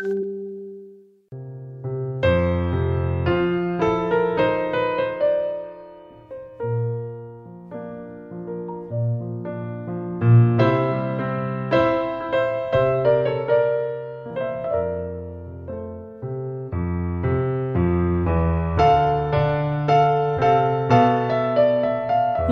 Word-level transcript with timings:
Música 0.00 0.41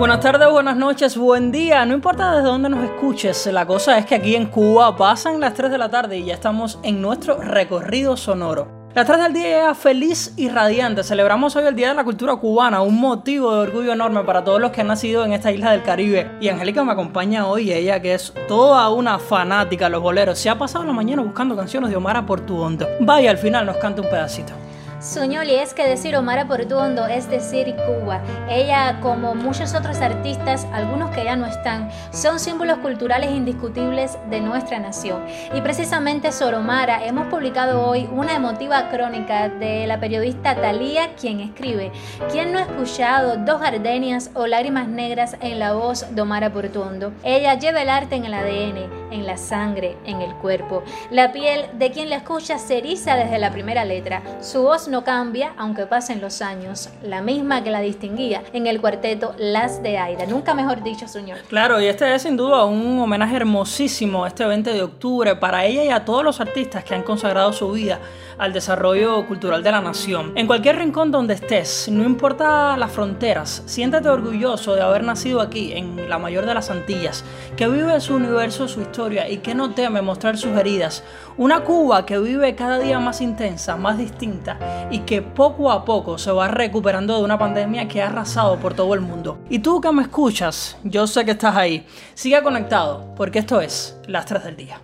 Buenas 0.01 0.21
tardes, 0.21 0.49
buenas 0.49 0.75
noches, 0.75 1.15
buen 1.15 1.51
día. 1.51 1.85
No 1.85 1.93
importa 1.93 2.31
desde 2.31 2.47
dónde 2.47 2.69
nos 2.69 2.83
escuches, 2.83 3.45
la 3.45 3.67
cosa 3.67 3.99
es 3.99 4.07
que 4.07 4.15
aquí 4.15 4.35
en 4.35 4.47
Cuba 4.47 4.97
pasan 4.97 5.39
las 5.39 5.53
3 5.53 5.69
de 5.69 5.77
la 5.77 5.89
tarde 5.89 6.17
y 6.17 6.25
ya 6.25 6.33
estamos 6.33 6.79
en 6.81 7.03
nuestro 7.03 7.37
recorrido 7.37 8.17
sonoro. 8.17 8.67
Las 8.95 9.05
3 9.05 9.21
del 9.21 9.33
día 9.33 9.69
es 9.69 9.77
feliz 9.77 10.33
y 10.37 10.49
radiante. 10.49 11.03
Celebramos 11.03 11.55
hoy 11.55 11.65
el 11.65 11.75
Día 11.75 11.89
de 11.89 11.93
la 11.93 12.03
Cultura 12.03 12.35
Cubana, 12.37 12.81
un 12.81 12.99
motivo 12.99 13.53
de 13.53 13.61
orgullo 13.61 13.93
enorme 13.93 14.23
para 14.23 14.43
todos 14.43 14.59
los 14.59 14.71
que 14.71 14.81
han 14.81 14.87
nacido 14.87 15.23
en 15.23 15.33
esta 15.33 15.51
isla 15.51 15.69
del 15.69 15.83
Caribe. 15.83 16.31
Y 16.41 16.49
Angélica 16.49 16.83
me 16.83 16.93
acompaña 16.93 17.45
hoy, 17.45 17.71
ella 17.71 18.01
que 18.01 18.15
es 18.15 18.33
toda 18.47 18.89
una 18.89 19.19
fanática 19.19 19.85
de 19.85 19.91
los 19.91 20.01
boleros. 20.01 20.39
Se 20.39 20.49
ha 20.49 20.57
pasado 20.57 20.83
la 20.83 20.93
mañana 20.93 21.21
buscando 21.21 21.55
canciones 21.55 21.91
de 21.91 21.95
Omar 21.95 22.25
Portuondo. 22.25 22.87
Vaya, 23.01 23.29
al 23.29 23.37
final 23.37 23.67
nos 23.67 23.77
canta 23.77 24.01
un 24.01 24.09
pedacito. 24.09 24.53
Soñoli 25.01 25.55
es 25.55 25.73
que 25.73 25.87
decir 25.87 26.15
Omar 26.15 26.47
Portuondo 26.47 27.07
es 27.07 27.27
decir 27.27 27.75
Cuba. 27.87 28.21
Ella, 28.47 28.99
como 29.01 29.33
muchos 29.33 29.73
otros 29.73 29.99
artistas, 29.99 30.67
algunos 30.71 31.09
que 31.09 31.23
ya 31.23 31.35
no 31.35 31.47
están, 31.47 31.89
son 32.11 32.39
símbolos 32.39 32.77
culturales 32.77 33.31
indiscutibles 33.31 34.19
de 34.29 34.41
nuestra 34.41 34.77
nación. 34.77 35.25
Y 35.55 35.61
precisamente 35.61 36.31
Soromara 36.31 37.03
hemos 37.03 37.25
publicado 37.29 37.83
hoy 37.83 38.07
una 38.11 38.35
emotiva 38.35 38.89
crónica 38.89 39.49
de 39.49 39.87
la 39.87 39.99
periodista 39.99 40.53
Talía, 40.55 41.15
quien 41.15 41.39
escribe: 41.39 41.91
¿Quién 42.31 42.53
no 42.53 42.59
ha 42.59 42.63
escuchado 42.63 43.37
dos 43.37 43.59
gardenias 43.59 44.29
o 44.35 44.45
lágrimas 44.45 44.87
negras 44.87 45.35
en 45.41 45.57
la 45.57 45.73
voz 45.73 46.13
de 46.13 46.21
Omar 46.21 46.53
Portuondo? 46.53 47.11
Ella 47.23 47.55
lleva 47.55 47.81
el 47.81 47.89
arte 47.89 48.17
en 48.17 48.25
el 48.25 48.35
ADN, 48.35 49.00
en 49.11 49.25
la 49.25 49.37
sangre, 49.37 49.97
en 50.05 50.21
el 50.21 50.33
cuerpo. 50.35 50.83
La 51.09 51.31
piel 51.31 51.65
de 51.73 51.91
quien 51.91 52.09
la 52.09 52.17
escucha 52.17 52.57
se 52.57 52.77
eriza 52.79 53.15
desde 53.15 53.37
la 53.37 53.51
primera 53.51 53.85
letra. 53.85 54.21
Su 54.41 54.63
voz 54.63 54.87
no 54.87 55.03
cambia, 55.03 55.53
aunque 55.57 55.85
pasen 55.85 56.21
los 56.21 56.41
años, 56.41 56.89
la 57.03 57.21
misma 57.21 57.63
que 57.63 57.71
la 57.71 57.81
distinguía 57.81 58.43
en 58.53 58.67
el 58.67 58.81
cuarteto 58.81 59.35
Las 59.37 59.83
de 59.83 59.97
Aida. 59.97 60.25
Nunca 60.25 60.53
mejor 60.53 60.83
dicho, 60.83 61.07
señor. 61.07 61.39
Claro, 61.49 61.81
y 61.81 61.87
este 61.87 62.13
es 62.15 62.21
sin 62.21 62.37
duda 62.37 62.65
un 62.65 62.99
homenaje 62.99 63.35
hermosísimo 63.35 64.25
este 64.25 64.45
20 64.45 64.73
de 64.73 64.81
octubre 64.81 65.35
para 65.35 65.65
ella 65.65 65.83
y 65.83 65.89
a 65.89 66.05
todos 66.05 66.23
los 66.23 66.39
artistas 66.39 66.83
que 66.83 66.95
han 66.95 67.03
consagrado 67.03 67.51
su 67.53 67.71
vida 67.71 67.99
al 68.37 68.53
desarrollo 68.53 69.27
cultural 69.27 69.61
de 69.61 69.71
la 69.71 69.81
nación. 69.81 70.31
En 70.35 70.47
cualquier 70.47 70.77
rincón 70.77 71.11
donde 71.11 71.35
estés, 71.35 71.89
no 71.89 72.03
importa 72.03 72.75
las 72.77 72.91
fronteras, 72.91 73.61
siéntate 73.65 74.09
orgulloso 74.09 74.73
de 74.73 74.81
haber 74.81 75.03
nacido 75.03 75.41
aquí, 75.41 75.73
en 75.73 76.09
la 76.09 76.17
mayor 76.17 76.45
de 76.45 76.53
las 76.53 76.71
Antillas, 76.71 77.23
que 77.55 77.67
vive 77.67 77.99
su 77.99 78.15
universo, 78.15 78.67
su 78.67 78.81
historia 78.81 79.00
y 79.29 79.37
que 79.37 79.55
no 79.55 79.71
teme 79.71 80.01
mostrar 80.01 80.37
sus 80.37 80.55
heridas. 80.57 81.03
Una 81.37 81.63
Cuba 81.63 82.05
que 82.05 82.19
vive 82.19 82.55
cada 82.55 82.77
día 82.79 82.99
más 82.99 83.21
intensa, 83.21 83.75
más 83.75 83.97
distinta 83.97 84.87
y 84.91 84.99
que 84.99 85.21
poco 85.21 85.71
a 85.71 85.85
poco 85.85 86.17
se 86.17 86.31
va 86.31 86.47
recuperando 86.47 87.17
de 87.17 87.23
una 87.23 87.39
pandemia 87.39 87.87
que 87.87 88.01
ha 88.01 88.07
arrasado 88.07 88.57
por 88.57 88.73
todo 88.73 88.93
el 88.93 89.01
mundo. 89.01 89.39
Y 89.49 89.59
tú 89.59 89.81
que 89.81 89.91
me 89.91 90.03
escuchas, 90.03 90.77
yo 90.83 91.07
sé 91.07 91.25
que 91.25 91.31
estás 91.31 91.55
ahí. 91.55 91.85
Sigue 92.13 92.41
conectado, 92.43 93.13
porque 93.15 93.39
esto 93.39 93.61
es 93.61 93.97
Las 94.07 94.25
3 94.25 94.43
del 94.43 94.55
Día. 94.57 94.81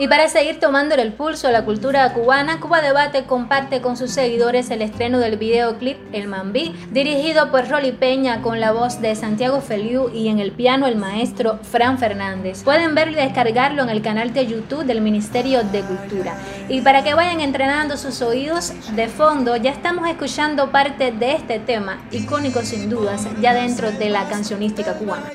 Y 0.00 0.06
para 0.06 0.28
seguir 0.28 0.60
tomándole 0.60 1.02
el 1.02 1.12
pulso 1.12 1.48
a 1.48 1.50
la 1.50 1.64
cultura 1.64 2.12
cubana, 2.12 2.60
Cuba 2.60 2.80
Debate 2.80 3.24
comparte 3.24 3.80
con 3.80 3.96
sus 3.96 4.12
seguidores 4.12 4.70
el 4.70 4.80
estreno 4.80 5.18
del 5.18 5.38
videoclip 5.38 5.98
El 6.12 6.28
Mambí, 6.28 6.72
dirigido 6.92 7.50
por 7.50 7.68
Rolly 7.68 7.90
Peña 7.90 8.40
con 8.40 8.60
la 8.60 8.70
voz 8.70 9.00
de 9.00 9.16
Santiago 9.16 9.60
Feliu 9.60 10.08
y 10.14 10.28
en 10.28 10.38
el 10.38 10.52
piano 10.52 10.86
el 10.86 10.94
maestro 10.94 11.58
Fran 11.64 11.98
Fernández. 11.98 12.62
Pueden 12.62 12.94
verlo 12.94 13.14
y 13.14 13.22
descargarlo 13.24 13.82
en 13.82 13.88
el 13.88 14.00
canal 14.00 14.32
de 14.32 14.46
YouTube 14.46 14.84
del 14.84 15.00
Ministerio 15.00 15.64
de 15.64 15.80
Cultura. 15.80 16.36
Y 16.68 16.80
para 16.82 17.02
que 17.02 17.14
vayan 17.14 17.40
entrenando 17.40 17.96
sus 17.96 18.22
oídos 18.22 18.72
de 18.94 19.08
fondo, 19.08 19.56
ya 19.56 19.72
estamos 19.72 20.08
escuchando 20.08 20.70
parte 20.70 21.10
de 21.10 21.32
este 21.32 21.58
tema, 21.58 22.06
icónico 22.12 22.62
sin 22.62 22.88
dudas, 22.88 23.26
ya 23.40 23.52
dentro 23.52 23.90
de 23.90 24.10
la 24.10 24.28
cancionística 24.28 24.94
cubana. 24.94 25.32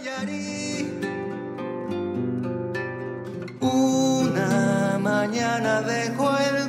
Mañana 5.25 5.81
dejó 5.81 6.37
el 6.37 6.67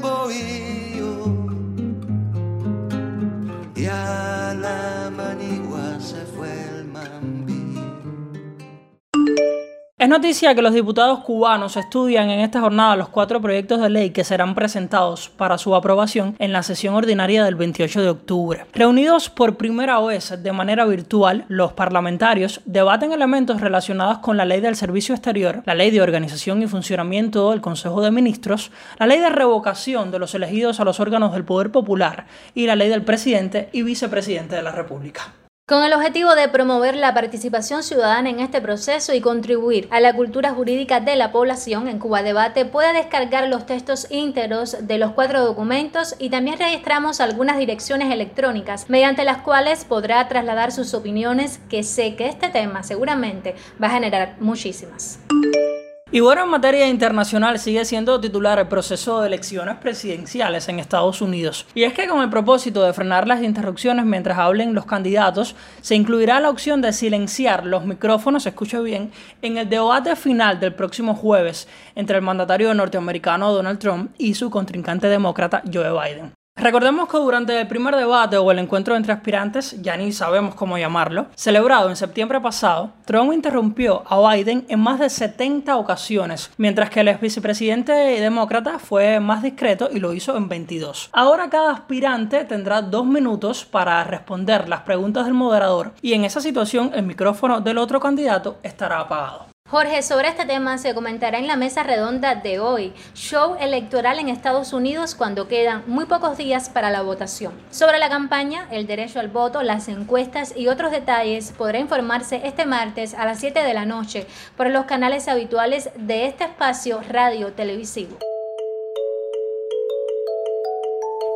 Es 10.04 10.10
noticia 10.10 10.54
que 10.54 10.60
los 10.60 10.74
diputados 10.74 11.20
cubanos 11.20 11.78
estudian 11.78 12.28
en 12.28 12.40
esta 12.40 12.60
jornada 12.60 12.94
los 12.94 13.08
cuatro 13.08 13.40
proyectos 13.40 13.80
de 13.80 13.88
ley 13.88 14.10
que 14.10 14.22
serán 14.22 14.54
presentados 14.54 15.30
para 15.30 15.56
su 15.56 15.74
aprobación 15.74 16.36
en 16.38 16.52
la 16.52 16.62
sesión 16.62 16.94
ordinaria 16.94 17.42
del 17.42 17.54
28 17.54 18.02
de 18.02 18.10
octubre. 18.10 18.66
Reunidos 18.74 19.30
por 19.30 19.56
primera 19.56 19.98
vez 20.00 20.42
de 20.42 20.52
manera 20.52 20.84
virtual, 20.84 21.46
los 21.48 21.72
parlamentarios 21.72 22.60
debaten 22.66 23.12
elementos 23.12 23.62
relacionados 23.62 24.18
con 24.18 24.36
la 24.36 24.44
ley 24.44 24.60
del 24.60 24.76
servicio 24.76 25.14
exterior, 25.14 25.62
la 25.64 25.74
ley 25.74 25.90
de 25.90 26.02
organización 26.02 26.60
y 26.60 26.66
funcionamiento 26.66 27.52
del 27.52 27.62
Consejo 27.62 28.02
de 28.02 28.10
Ministros, 28.10 28.72
la 28.98 29.06
ley 29.06 29.20
de 29.20 29.30
revocación 29.30 30.10
de 30.10 30.18
los 30.18 30.34
elegidos 30.34 30.80
a 30.80 30.84
los 30.84 31.00
órganos 31.00 31.32
del 31.32 31.46
Poder 31.46 31.72
Popular 31.72 32.26
y 32.54 32.66
la 32.66 32.76
ley 32.76 32.90
del 32.90 33.04
presidente 33.04 33.70
y 33.72 33.80
vicepresidente 33.80 34.54
de 34.54 34.62
la 34.62 34.72
República. 34.72 35.32
Con 35.66 35.82
el 35.82 35.94
objetivo 35.94 36.34
de 36.34 36.50
promover 36.50 36.94
la 36.94 37.14
participación 37.14 37.82
ciudadana 37.82 38.28
en 38.28 38.38
este 38.38 38.60
proceso 38.60 39.14
y 39.14 39.22
contribuir 39.22 39.88
a 39.90 39.98
la 39.98 40.12
cultura 40.12 40.52
jurídica 40.52 41.00
de 41.00 41.16
la 41.16 41.32
población, 41.32 41.88
en 41.88 41.98
Cuba 41.98 42.22
Debate 42.22 42.66
puede 42.66 42.92
descargar 42.92 43.48
los 43.48 43.64
textos 43.64 44.06
íntegros 44.10 44.86
de 44.86 44.98
los 44.98 45.12
cuatro 45.12 45.42
documentos 45.42 46.16
y 46.18 46.28
también 46.28 46.58
registramos 46.58 47.22
algunas 47.22 47.56
direcciones 47.56 48.12
electrónicas 48.12 48.90
mediante 48.90 49.24
las 49.24 49.38
cuales 49.38 49.86
podrá 49.86 50.28
trasladar 50.28 50.70
sus 50.70 50.92
opiniones 50.92 51.60
que 51.70 51.82
sé 51.82 52.14
que 52.14 52.26
este 52.28 52.50
tema 52.50 52.82
seguramente 52.82 53.54
va 53.82 53.86
a 53.86 53.92
generar 53.92 54.36
muchísimas. 54.40 55.18
Y 56.10 56.20
bueno, 56.20 56.44
en 56.44 56.50
materia 56.50 56.86
internacional 56.86 57.58
sigue 57.58 57.84
siendo 57.84 58.20
titular 58.20 58.58
el 58.58 58.68
proceso 58.68 59.20
de 59.20 59.26
elecciones 59.26 59.78
presidenciales 59.78 60.68
en 60.68 60.78
Estados 60.78 61.20
Unidos. 61.20 61.66
Y 61.74 61.82
es 61.82 61.92
que 61.92 62.06
con 62.06 62.22
el 62.22 62.30
propósito 62.30 62.84
de 62.84 62.92
frenar 62.92 63.26
las 63.26 63.42
interrupciones 63.42 64.04
mientras 64.04 64.38
hablen 64.38 64.74
los 64.74 64.86
candidatos, 64.86 65.56
se 65.80 65.96
incluirá 65.96 66.38
la 66.38 66.50
opción 66.50 66.82
de 66.82 66.92
silenciar 66.92 67.66
los 67.66 67.84
micrófonos, 67.84 68.46
escuche 68.46 68.80
bien, 68.80 69.10
en 69.42 69.58
el 69.58 69.68
debate 69.68 70.14
final 70.14 70.60
del 70.60 70.74
próximo 70.74 71.14
jueves 71.16 71.66
entre 71.96 72.18
el 72.18 72.22
mandatario 72.22 72.72
norteamericano 72.74 73.52
Donald 73.52 73.78
Trump 73.78 74.12
y 74.16 74.34
su 74.34 74.50
contrincante 74.50 75.08
demócrata 75.08 75.62
Joe 75.72 75.90
Biden. 75.90 76.43
Recordemos 76.64 77.10
que 77.10 77.18
durante 77.18 77.60
el 77.60 77.66
primer 77.66 77.94
debate 77.94 78.38
o 78.38 78.50
el 78.50 78.58
encuentro 78.58 78.96
entre 78.96 79.12
aspirantes, 79.12 79.82
ya 79.82 79.98
ni 79.98 80.12
sabemos 80.12 80.54
cómo 80.54 80.78
llamarlo, 80.78 81.26
celebrado 81.34 81.90
en 81.90 81.96
septiembre 81.96 82.40
pasado, 82.40 82.92
Trump 83.04 83.34
interrumpió 83.34 84.02
a 84.06 84.32
Biden 84.32 84.64
en 84.70 84.80
más 84.80 84.98
de 84.98 85.10
70 85.10 85.76
ocasiones, 85.76 86.50
mientras 86.56 86.88
que 86.88 87.00
el 87.00 87.08
ex 87.08 87.20
vicepresidente 87.20 87.92
demócrata 87.92 88.78
fue 88.78 89.20
más 89.20 89.42
discreto 89.42 89.90
y 89.92 90.00
lo 90.00 90.14
hizo 90.14 90.38
en 90.38 90.48
22. 90.48 91.10
Ahora 91.12 91.50
cada 91.50 91.70
aspirante 91.70 92.46
tendrá 92.46 92.80
dos 92.80 93.04
minutos 93.04 93.66
para 93.66 94.02
responder 94.02 94.66
las 94.66 94.80
preguntas 94.80 95.26
del 95.26 95.34
moderador 95.34 95.92
y 96.00 96.14
en 96.14 96.24
esa 96.24 96.40
situación 96.40 96.92
el 96.94 97.02
micrófono 97.02 97.60
del 97.60 97.76
otro 97.76 98.00
candidato 98.00 98.56
estará 98.62 99.00
apagado. 99.00 99.53
Jorge, 99.70 100.02
sobre 100.02 100.28
este 100.28 100.44
tema 100.44 100.76
se 100.76 100.94
comentará 100.94 101.38
en 101.38 101.46
la 101.46 101.56
mesa 101.56 101.82
redonda 101.82 102.34
de 102.34 102.60
hoy, 102.60 102.92
show 103.14 103.56
electoral 103.58 104.18
en 104.18 104.28
Estados 104.28 104.74
Unidos 104.74 105.14
cuando 105.14 105.48
quedan 105.48 105.84
muy 105.86 106.04
pocos 106.04 106.36
días 106.36 106.68
para 106.68 106.90
la 106.90 107.00
votación. 107.00 107.54
Sobre 107.70 107.98
la 107.98 108.10
campaña, 108.10 108.68
el 108.70 108.86
derecho 108.86 109.20
al 109.20 109.28
voto, 109.28 109.62
las 109.62 109.88
encuestas 109.88 110.52
y 110.54 110.68
otros 110.68 110.92
detalles 110.92 111.52
podrá 111.56 111.78
informarse 111.78 112.42
este 112.44 112.66
martes 112.66 113.14
a 113.14 113.24
las 113.24 113.40
7 113.40 113.62
de 113.62 113.72
la 113.72 113.86
noche 113.86 114.26
por 114.54 114.68
los 114.68 114.84
canales 114.84 115.28
habituales 115.28 115.88
de 115.96 116.26
este 116.26 116.44
espacio 116.44 117.00
radio 117.08 117.54
televisivo. 117.54 118.18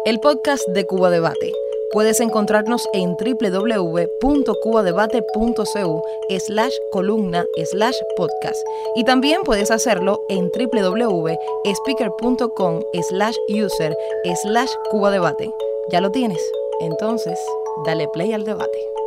El 0.04 0.20
podcast 0.20 0.68
de 0.68 0.86
Cuba 0.86 1.08
Debate 1.08 1.50
Puedes 1.92 2.20
encontrarnos 2.20 2.88
en 2.92 3.16
www.cubadebate.cu 3.16 6.02
slash 6.38 6.74
columna 6.92 7.44
slash 7.64 7.96
podcast 8.16 8.58
y 8.94 9.04
también 9.04 9.42
puedes 9.42 9.70
hacerlo 9.70 10.20
en 10.28 10.50
www.speaker.com 10.50 12.82
slash 13.08 13.36
user 13.48 13.96
slash 14.42 14.70
cubadebate. 14.90 15.50
¿Ya 15.90 16.00
lo 16.00 16.10
tienes? 16.10 16.40
Entonces, 16.80 17.38
dale 17.86 18.08
play 18.08 18.32
al 18.32 18.42
debate. 18.44 18.97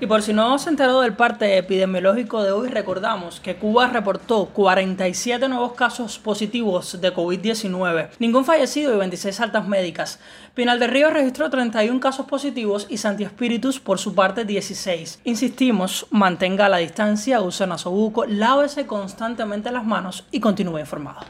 Y 0.00 0.06
por 0.06 0.22
si 0.22 0.32
no 0.32 0.58
se 0.58 0.70
enteró 0.70 1.00
del 1.02 1.14
parte 1.14 1.56
epidemiológico 1.56 2.42
de 2.42 2.50
hoy, 2.50 2.68
recordamos 2.68 3.38
que 3.38 3.54
Cuba 3.54 3.86
reportó 3.86 4.46
47 4.46 5.48
nuevos 5.48 5.74
casos 5.74 6.18
positivos 6.18 7.00
de 7.00 7.14
COVID-19, 7.14 8.08
ningún 8.18 8.44
fallecido 8.44 8.92
y 8.92 8.98
26 8.98 9.40
altas 9.40 9.68
médicas. 9.68 10.18
Pinal 10.54 10.80
del 10.80 10.90
Río 10.90 11.10
registró 11.10 11.48
31 11.48 12.00
casos 12.00 12.26
positivos 12.26 12.88
y 12.90 12.98
Santi 12.98 13.22
Espíritus 13.22 13.78
por 13.78 14.00
su 14.00 14.16
parte 14.16 14.44
16. 14.44 15.20
Insistimos, 15.22 16.08
mantenga 16.10 16.68
la 16.68 16.78
distancia, 16.78 17.40
use 17.40 17.64
nasobuco, 17.64 18.26
lávese 18.26 18.86
constantemente 18.86 19.70
las 19.70 19.84
manos 19.84 20.26
y 20.32 20.40
continúe 20.40 20.80
informado. 20.80 21.20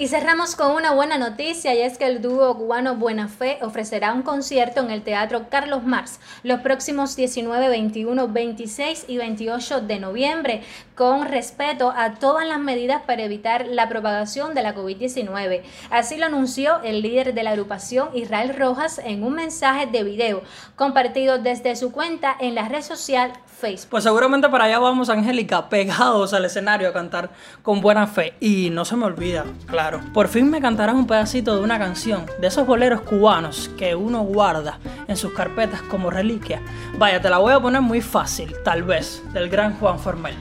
Y 0.00 0.06
cerramos 0.06 0.54
con 0.54 0.76
una 0.76 0.92
buena 0.92 1.18
noticia 1.18 1.74
y 1.74 1.80
es 1.80 1.98
que 1.98 2.06
el 2.06 2.22
dúo 2.22 2.56
cubano 2.56 2.94
Buena 2.94 3.26
Fe 3.26 3.58
ofrecerá 3.62 4.12
un 4.12 4.22
concierto 4.22 4.78
en 4.80 4.92
el 4.92 5.02
Teatro 5.02 5.48
Carlos 5.50 5.82
Marx 5.82 6.20
los 6.44 6.60
próximos 6.60 7.16
19, 7.16 7.68
21, 7.68 8.28
26 8.28 9.06
y 9.08 9.16
28 9.16 9.80
de 9.80 9.98
noviembre 9.98 10.62
con 10.94 11.26
respeto 11.26 11.92
a 11.96 12.14
todas 12.14 12.46
las 12.46 12.60
medidas 12.60 13.02
para 13.08 13.24
evitar 13.24 13.66
la 13.66 13.88
propagación 13.88 14.54
de 14.54 14.62
la 14.62 14.76
COVID-19. 14.76 15.62
Así 15.90 16.16
lo 16.16 16.26
anunció 16.26 16.80
el 16.84 17.02
líder 17.02 17.34
de 17.34 17.42
la 17.42 17.50
agrupación 17.50 18.10
Israel 18.14 18.54
Rojas 18.56 19.00
en 19.04 19.24
un 19.24 19.34
mensaje 19.34 19.86
de 19.86 20.04
video 20.04 20.42
compartido 20.76 21.38
desde 21.38 21.74
su 21.74 21.90
cuenta 21.90 22.36
en 22.38 22.54
la 22.54 22.68
red 22.68 22.82
social 22.82 23.32
Facebook. 23.58 23.90
Pues 23.90 24.04
seguramente 24.04 24.48
para 24.48 24.64
allá 24.64 24.78
vamos, 24.78 25.08
Angélica, 25.08 25.68
pegados 25.68 26.32
al 26.32 26.44
escenario 26.44 26.88
a 26.88 26.92
cantar 26.92 27.30
con 27.62 27.80
buena 27.80 28.06
fe. 28.06 28.34
Y 28.40 28.70
no 28.70 28.84
se 28.84 28.96
me 28.96 29.04
olvida, 29.04 29.44
claro, 29.66 30.00
por 30.14 30.28
fin 30.28 30.50
me 30.50 30.60
cantarás 30.60 30.94
un 30.94 31.06
pedacito 31.06 31.56
de 31.56 31.62
una 31.62 31.78
canción, 31.78 32.26
de 32.40 32.46
esos 32.46 32.66
boleros 32.66 33.02
cubanos 33.02 33.70
que 33.76 33.94
uno 33.94 34.22
guarda 34.22 34.78
en 35.06 35.16
sus 35.16 35.32
carpetas 35.32 35.82
como 35.82 36.10
reliquia. 36.10 36.62
Vaya, 36.96 37.20
te 37.20 37.30
la 37.30 37.38
voy 37.38 37.52
a 37.52 37.60
poner 37.60 37.82
muy 37.82 38.00
fácil, 38.00 38.54
tal 38.64 38.82
vez, 38.82 39.22
del 39.32 39.48
gran 39.48 39.78
Juan 39.78 39.98
Formel. 39.98 40.34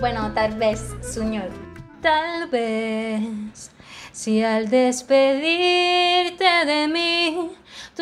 Bueno, 0.00 0.32
tal 0.34 0.54
vez, 0.54 0.94
señor. 1.00 1.48
Tal 2.00 2.48
vez, 2.48 3.70
si 4.10 4.42
al 4.42 4.68
despedirte 4.68 6.44
de 6.66 6.88
mí, 6.88 7.21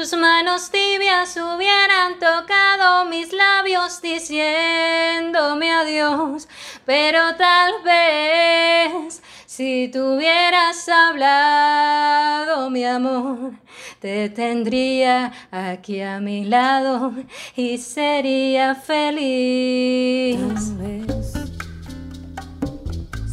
tus 0.01 0.15
manos 0.15 0.71
tibias 0.71 1.37
hubieran 1.37 2.19
tocado 2.19 3.05
mis 3.05 3.35
labios 3.35 4.01
diciéndome 4.01 5.71
adiós, 5.71 6.49
pero 6.87 7.37
tal 7.37 7.83
vez 7.85 9.23
si 9.45 9.91
tuvieras 9.93 10.89
hablado, 10.89 12.71
mi 12.71 12.83
amor, 12.83 13.53
te 14.01 14.31
tendría 14.31 15.33
aquí 15.51 16.01
a 16.01 16.19
mi 16.19 16.47
lado 16.47 17.13
y 17.55 17.77
sería 17.77 18.75
feliz. 18.75 20.41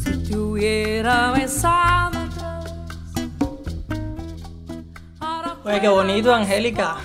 si 0.03 0.23
te 0.25 0.37
hubiera 0.37 1.31
besado. 1.31 2.16
Oye, 5.67 5.81
qué 5.81 5.89
bonito, 5.89 6.33
Angélica. 6.33 6.95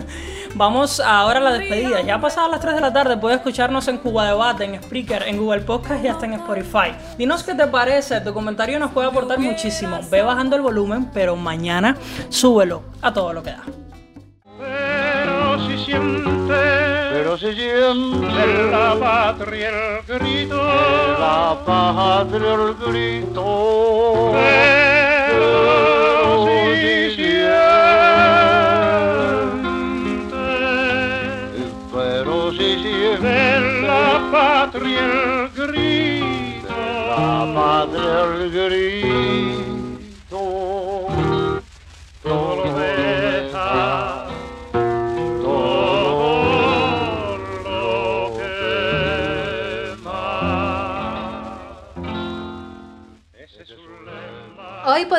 Vamos 0.54 1.00
ahora 1.00 1.38
a 1.38 1.42
la 1.42 1.52
despedida. 1.52 2.00
Ya 2.00 2.18
pasadas 2.18 2.50
las 2.50 2.60
3 2.60 2.76
de 2.76 2.80
la 2.80 2.90
tarde 2.90 3.18
puedes 3.18 3.36
escucharnos 3.36 3.88
en 3.88 3.98
Cuba 3.98 4.24
Debate, 4.24 4.64
en 4.64 4.82
Spreaker, 4.82 5.24
en 5.24 5.36
Google 5.36 5.60
Podcast 5.60 6.02
y 6.02 6.08
hasta 6.08 6.24
en 6.24 6.32
Spotify. 6.32 6.94
Dinos 7.18 7.42
qué 7.42 7.54
te 7.54 7.66
parece, 7.66 8.22
tu 8.22 8.32
comentario 8.32 8.78
nos 8.78 8.92
puede 8.92 9.08
aportar 9.08 9.38
muchísimo. 9.38 10.00
Ve 10.10 10.22
bajando 10.22 10.56
el 10.56 10.62
volumen, 10.62 11.10
pero 11.12 11.36
mañana 11.36 11.94
súbelo 12.30 12.84
a 13.02 13.12
todo 13.12 13.34
lo 13.34 13.42
que 13.42 13.50
da. 13.50 13.64
Pero 14.58 15.68
si 15.68 15.84
siente, 15.84 16.54
Pero 17.12 17.36
si 17.36 17.52
siempre 17.52 18.44
en 18.44 18.70
la 18.70 18.96
patria 18.98 19.68
el 19.68 20.18
grito, 20.18 20.56
la 20.56 21.58
patria 21.66 22.54
el 22.54 22.74
grito. 22.76 24.05
Patria 38.68 39.05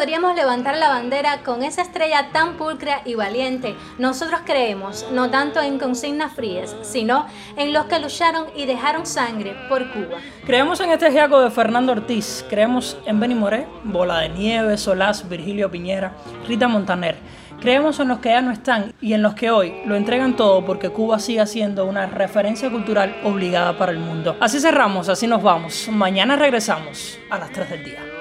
podríamos 0.07 0.37
levantar 0.37 0.77
la 0.77 0.87
bandera 0.87 1.43
con 1.43 1.63
esa 1.63 1.81
estrella 1.81 2.29
tan 2.31 2.55
pulcra 2.55 3.01
y 3.03 3.15
valiente. 3.15 3.75
Nosotros 3.97 4.39
creemos 4.45 5.05
no 5.11 5.29
tanto 5.29 5.61
en 5.61 5.77
consignas 5.77 6.31
frías, 6.31 6.73
sino 6.81 7.25
en 7.57 7.73
los 7.73 7.87
que 7.87 7.99
lucharon 7.99 8.45
y 8.55 8.65
dejaron 8.65 9.05
sangre 9.05 9.53
por 9.67 9.91
Cuba. 9.91 10.19
Creemos 10.45 10.79
en 10.79 10.91
este 10.91 11.11
giaco 11.11 11.41
de 11.41 11.51
Fernando 11.51 11.91
Ortiz, 11.91 12.45
creemos 12.49 12.97
en 13.05 13.19
Benny 13.19 13.35
Moré, 13.35 13.67
Bola 13.83 14.19
de 14.19 14.29
Nieve, 14.29 14.77
Solás, 14.77 15.27
Virgilio 15.27 15.69
Piñera, 15.69 16.13
Rita 16.47 16.69
Montaner. 16.69 17.17
Creemos 17.59 17.99
en 17.99 18.07
los 18.07 18.19
que 18.19 18.29
ya 18.29 18.41
no 18.41 18.51
están 18.51 18.93
y 19.01 19.11
en 19.11 19.21
los 19.21 19.33
que 19.33 19.51
hoy 19.51 19.81
lo 19.85 19.97
entregan 19.97 20.37
todo 20.37 20.65
porque 20.65 20.89
Cuba 20.89 21.19
sigue 21.19 21.45
siendo 21.47 21.85
una 21.85 22.05
referencia 22.05 22.69
cultural 22.69 23.13
obligada 23.25 23.77
para 23.77 23.91
el 23.91 23.99
mundo. 23.99 24.37
Así 24.39 24.61
cerramos, 24.61 25.09
así 25.09 25.27
nos 25.27 25.43
vamos. 25.43 25.89
Mañana 25.91 26.37
regresamos 26.37 27.19
a 27.29 27.39
las 27.39 27.51
3 27.51 27.69
del 27.71 27.83
día. 27.83 28.16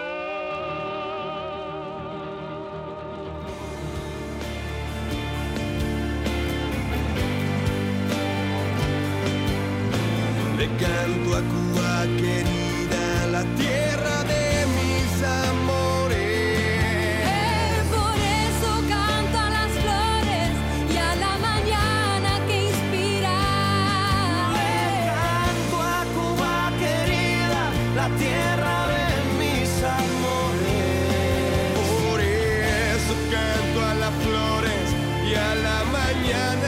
Flores 34.26 34.88
y 35.30 35.34
a 35.34 35.54
la 35.54 35.78
mañana 35.98 36.65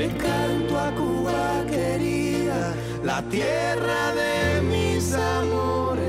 Le 0.00 0.08
canto 0.16 0.78
a 0.78 0.90
Cuba 0.92 1.62
querida, 1.68 2.74
la 3.04 3.20
tierra 3.28 4.14
de 4.14 4.62
mis 4.62 5.12
amores. 5.12 6.00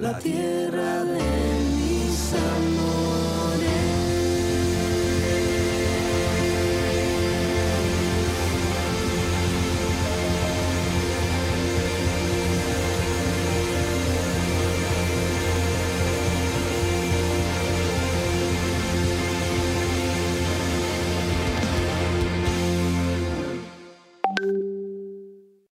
La 0.00 0.18
tierra 0.18 1.04
de 1.04 1.22
mis 1.76 2.34
amores. 2.34 2.67